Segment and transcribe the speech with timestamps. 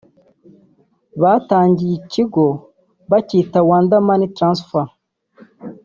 [1.21, 2.45] Batangije Ikigo
[3.11, 4.87] bacyita Wanda Money Transfer